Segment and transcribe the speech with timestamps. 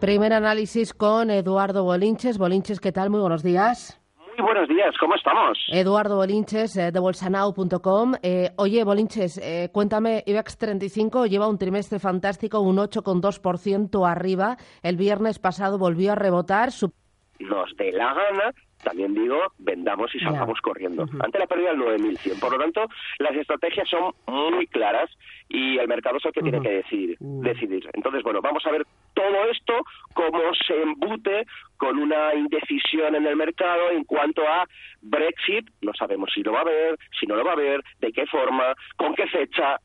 [0.00, 2.36] Primer análisis con Eduardo Bolinches.
[2.36, 3.08] Bolinches, ¿qué tal?
[3.08, 3.98] Muy buenos días.
[4.36, 5.56] Muy buenos días, ¿cómo estamos?
[5.68, 8.12] Eduardo Bolinches, eh, de bolsanau.com.
[8.22, 14.58] Eh, oye, Bolinches, eh, cuéntame, IBEX 35 lleva un trimestre fantástico, un 8,2% arriba.
[14.82, 16.72] El viernes pasado volvió a rebotar.
[16.72, 16.92] Su...
[17.38, 18.52] Nos dé la gana
[18.86, 21.06] también digo, vendamos y salgamos corriendo.
[21.18, 22.38] Ante la pérdida del 9100.
[22.38, 22.86] Por lo tanto,
[23.18, 25.10] las estrategias son muy claras
[25.48, 27.90] y el mercado es el que tiene que decidir, decidir.
[27.94, 29.72] Entonces, bueno, vamos a ver todo esto,
[30.14, 31.46] cómo se embute
[31.78, 34.68] con una indecisión en el mercado en cuanto a
[35.00, 35.68] Brexit.
[35.82, 38.24] No sabemos si lo va a haber, si no lo va a haber, de qué
[38.26, 39.80] forma, con qué fecha.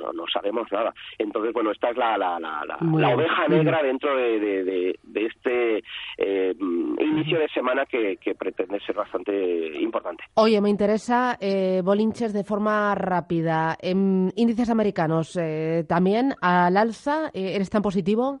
[0.00, 0.92] No, no sabemos nada.
[1.18, 5.82] Entonces, bueno, esta es la, la, la, la, oveja negra dentro de, de, de, este
[6.18, 10.24] eh, inicio de semana que, que, pretende ser bastante importante.
[10.34, 13.76] Oye, me interesa, eh, Bolinches, de forma rápida.
[13.80, 18.40] En índices americanos, eh, también al alza, eh, ¿eres tan positivo?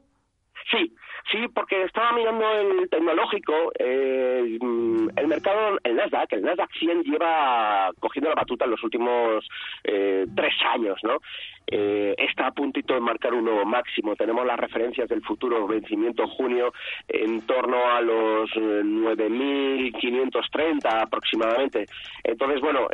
[0.70, 0.94] Sí,
[1.30, 4.58] Sí, porque estaba mirando el tecnológico, eh,
[5.16, 9.44] el mercado, el Nasdaq, el Nasdaq 100 lleva cogiendo la batuta en los últimos
[9.82, 11.18] eh, tres años, ¿no?
[11.66, 14.16] Eh, está a puntito de marcar un nuevo máximo.
[14.16, 16.72] Tenemos las referencias del futuro vencimiento junio
[17.08, 21.86] en torno a los 9.530 aproximadamente.
[22.22, 22.86] Entonces, bueno,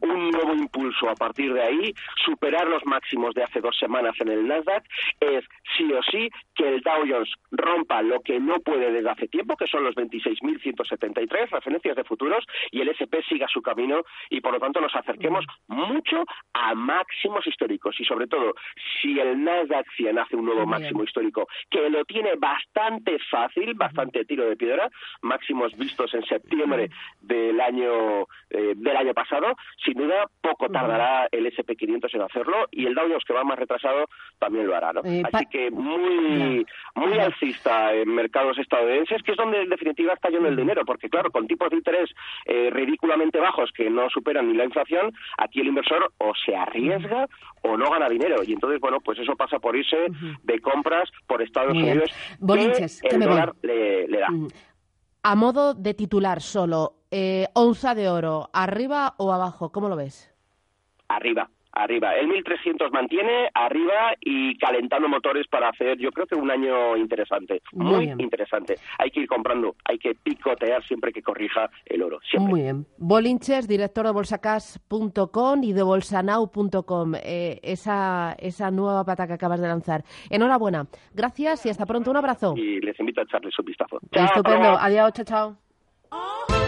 [0.00, 1.92] un nuevo impulso a partir de ahí,
[2.24, 4.84] superar los máximos de hace dos semanas en el Nasdaq,
[5.20, 5.44] es
[5.76, 9.56] sí o sí que el Dow Jones rompa lo que no puede desde hace tiempo,
[9.56, 14.52] que son los 26.173 referencias de futuros, y el SP siga su camino y por
[14.52, 17.89] lo tanto nos acerquemos mucho a máximos históricos.
[17.98, 18.54] Y sobre todo,
[19.00, 24.24] si el Nasdaq 100 hace un nuevo máximo histórico, que lo tiene bastante fácil, bastante
[24.24, 24.90] tiro de piedra,
[25.22, 31.46] máximos vistos en septiembre del año eh, del año pasado, sin duda poco tardará el
[31.46, 34.06] SP500 en hacerlo y el Dow Jones que va más retrasado
[34.38, 35.00] también lo hará, ¿no?
[35.04, 40.28] Eh, Así que muy muy alcista en mercados estadounidenses, que es donde en definitiva está
[40.28, 42.10] yendo el dinero, porque claro, con tipos de interés
[42.46, 47.26] eh, ridículamente bajos que no superan ni la inflación, aquí el inversor o se arriesga
[47.62, 48.42] o no gana dinero.
[48.44, 49.96] Y entonces, bueno, pues eso pasa por irse
[50.42, 52.10] de compras por Estados Unidos,
[53.00, 54.28] que el dólar le, da.
[55.22, 59.70] A modo de titular solo, eh, onza de oro, ¿arriba o abajo?
[59.70, 60.34] ¿Cómo lo ves?
[61.08, 62.14] Arriba arriba.
[62.16, 67.62] El 1300 mantiene arriba y calentando motores para hacer, yo creo que un año interesante,
[67.72, 68.76] muy, interesante.
[68.98, 72.18] Hay que ir comprando, hay que picotear siempre que corrija el oro.
[72.28, 72.50] Siempre.
[72.50, 72.86] Muy bien.
[72.98, 79.68] Bolinches, director de bolsacas.com y de bolsanau.com, eh, esa, esa nueva pata que acabas de
[79.68, 80.04] lanzar.
[80.28, 80.86] Enhorabuena.
[81.14, 82.10] Gracias y hasta pronto.
[82.10, 82.54] Un abrazo.
[82.56, 84.00] Y les invito a echarles un vistazo.
[84.10, 84.70] Estupendo.
[84.78, 86.59] Adiós, chao, chao.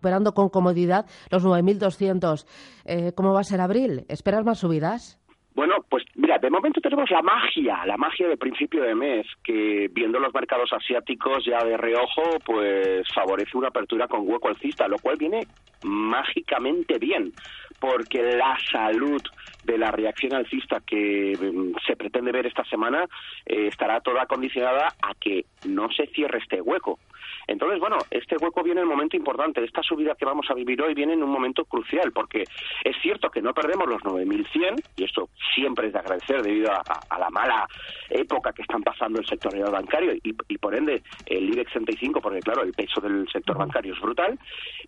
[0.00, 2.46] Superando con comodidad los 9.200.
[2.86, 4.06] Eh, ¿Cómo va a ser abril?
[4.08, 5.18] ¿Esperas más subidas?
[5.54, 9.90] Bueno, pues mira, de momento tenemos la magia, la magia de principio de mes, que
[9.92, 14.96] viendo los mercados asiáticos ya de reojo, pues favorece una apertura con hueco alcista, lo
[14.98, 15.46] cual viene
[15.82, 17.32] mágicamente bien,
[17.78, 19.20] porque la salud
[19.64, 23.04] de la reacción alcista que mm, se pretende ver esta semana
[23.46, 26.98] eh, estará toda condicionada a que no se cierre este hueco.
[27.46, 29.64] Entonces, bueno, este hueco viene en un momento importante.
[29.64, 32.44] Esta subida que vamos a vivir hoy viene en un momento crucial, porque
[32.84, 37.18] es cierto que no perdemos los 9.100, y esto siempre es de agradecer debido a,
[37.18, 37.66] la mala
[38.08, 42.62] época que están pasando el sector bancario y, por ende el IBEX 35, porque claro,
[42.62, 44.38] el peso del sector bancario es brutal,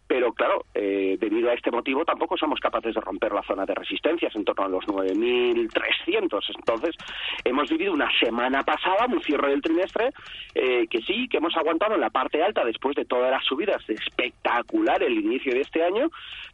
[0.07, 3.75] pero claro, eh, debido a este motivo tampoco somos capaces de romper la zona de
[3.75, 6.41] resistencias en torno a los 9.300.
[6.57, 6.97] Entonces,
[7.45, 10.11] hemos vivido una semana pasada, un cierre del trimestre,
[10.55, 13.83] eh, que sí, que hemos aguantado en la parte alta después de todas las subidas
[13.89, 16.11] espectacular el inicio de este año,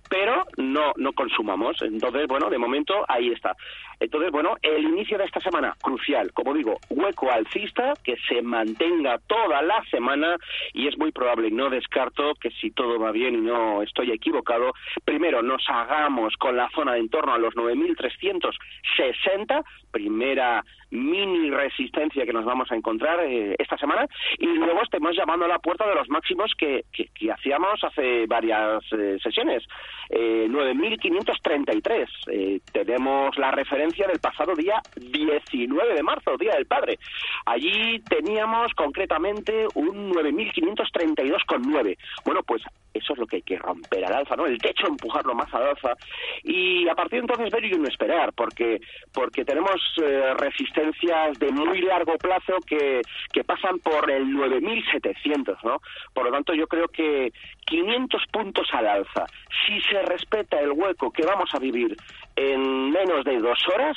[0.08, 1.80] pero no, no consumamos.
[1.82, 3.54] Entonces, bueno, de momento ahí está.
[4.00, 9.18] Entonces, bueno, el inicio de esta semana, crucial, como digo, hueco alcista, que se mantenga
[9.26, 10.36] toda la semana
[10.72, 14.72] y es muy probable, no descarto que si todo va bien y no estoy equivocado,
[15.04, 17.54] primero nos hagamos con la zona de en torno a los
[17.98, 24.06] 9.360, primera mini resistencia que nos vamos a encontrar eh, esta semana
[24.38, 28.82] y luego estemos llamando a la puerta de los máximos que, que, hacíamos hace varias
[28.92, 29.64] eh, sesiones.
[30.08, 32.08] Eh, 9.533.
[32.30, 36.98] Eh, tenemos la referencia del pasado día 19 de marzo, Día del Padre.
[37.44, 41.98] Allí teníamos concretamente un 9.532,9.
[42.24, 42.62] Bueno, pues
[42.94, 44.46] eso es lo que hay que romper al alza, ¿no?
[44.46, 45.94] El techo empujarlo más al alza
[46.42, 48.80] y a partir de entonces ver y no esperar, porque
[49.12, 53.00] porque tenemos eh, resistencias de muy largo plazo que,
[53.32, 55.80] que pasan por el 9.700, ¿no?
[56.12, 57.32] Por lo tanto, yo creo que
[57.66, 59.26] 500 puntos al alza,
[59.66, 61.96] si se respeta el hueco que vamos a vivir
[62.36, 63.96] en menos de dos horas,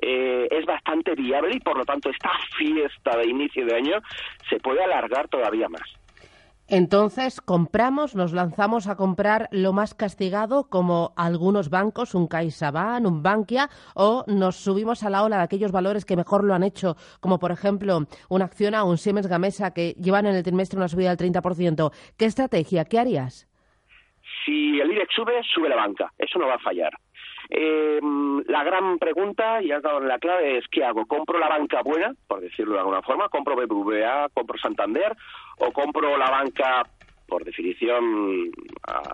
[0.00, 3.98] eh, es bastante viable y por lo tanto esta fiesta de inicio de año
[4.48, 5.82] se puede alargar todavía más.
[6.70, 13.22] Entonces, compramos, nos lanzamos a comprar lo más castigado, como algunos bancos, un CaixaBank, un
[13.22, 16.96] Bankia, o nos subimos a la ola de aquellos valores que mejor lo han hecho,
[17.20, 20.88] como por ejemplo una acción a un Siemens Gamesa que llevan en el trimestre una
[20.88, 21.90] subida del 30%.
[22.18, 22.84] ¿Qué estrategia?
[22.84, 23.47] ¿Qué harías?
[24.44, 26.12] Si el IBEX sube, sube la banca.
[26.18, 26.92] Eso no va a fallar.
[27.50, 27.98] Eh,
[28.46, 31.06] la gran pregunta, y has dado la clave, es ¿qué hago?
[31.06, 33.28] ¿Compro la banca buena, por decirlo de alguna forma?
[33.28, 35.16] ¿Compro BBVA, compro Santander
[35.58, 36.82] o compro la banca
[37.28, 38.50] por definición,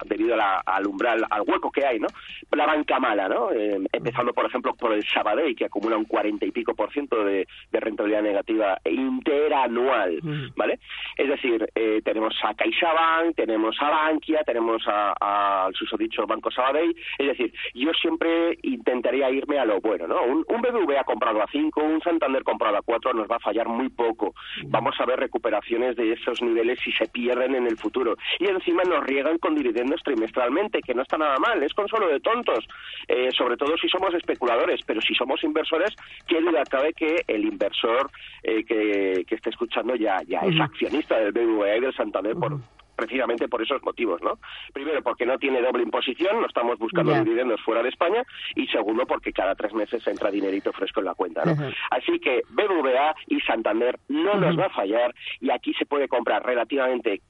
[0.06, 2.08] debido al umbral, al hueco que hay, ¿no?
[2.52, 3.50] La banca mala, ¿no?
[3.52, 7.24] Eh, empezando, por ejemplo, por el Sabadell, que acumula un cuarenta y pico por ciento
[7.24, 10.18] de, rentabilidad negativa interanual,
[10.56, 10.78] ¿vale?
[11.18, 17.26] Es decir, eh, tenemos a CaixaBank, tenemos a Bankia, tenemos al susodicho Banco Sabadell, es
[17.26, 20.22] decir, yo siempre intentaría irme a lo bueno, ¿no?
[20.22, 23.68] Un, un BBVA comprado a 5, un Santander comprado a 4 nos va a fallar
[23.68, 24.34] muy poco.
[24.66, 28.03] Vamos a ver recuperaciones de esos niveles si se pierden en el futuro
[28.38, 32.20] y encima nos riegan con dividendos trimestralmente, que no está nada mal, es consuelo de
[32.20, 32.64] tontos,
[33.08, 35.94] eh, sobre todo si somos especuladores, pero si somos inversores,
[36.26, 38.10] qué duda cabe que el inversor
[38.42, 42.58] eh, que, que esté escuchando ya, ya es accionista del BBVA y del Santander por,
[42.94, 44.38] precisamente por esos motivos, ¿no?
[44.72, 48.22] Primero, porque no tiene doble imposición, no estamos buscando dividendos fuera de España,
[48.54, 51.52] y segundo, porque cada tres meses entra dinerito fresco en la cuenta, ¿no?
[51.90, 56.44] Así que BBVA y Santander no nos va a fallar, y aquí se puede comprar
[56.44, 57.20] relativamente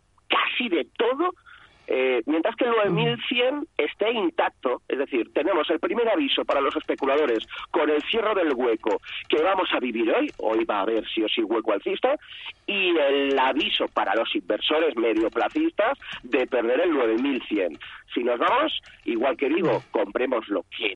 [0.55, 1.35] casi de todo,
[1.87, 6.75] eh, mientras que el 9100 esté intacto, es decir, tenemos el primer aviso para los
[6.77, 11.07] especuladores con el cierre del hueco que vamos a vivir hoy, hoy va a haber
[11.09, 12.17] sí o sí hueco alcista,
[12.67, 17.79] y el aviso para los inversores medioplacistas de perder el 9100.
[18.15, 20.87] Si nos vamos, igual que digo, compremos lo que